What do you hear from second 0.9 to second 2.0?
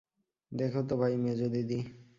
ভাই মেজদিদি!